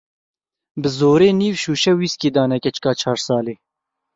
Bi 0.81 0.89
zorê 0.97 1.29
nîv 1.39 1.55
şûşe 1.63 1.93
wîskî 1.99 2.29
dane 2.35 2.57
keçika 2.63 2.91
çar 3.01 3.17
salî. 3.25 3.55